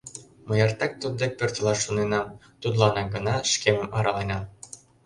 [0.47, 2.27] Мый эртак туддек пӧртылаш шоненам,
[2.61, 4.43] тудланак гына шкемым араленам...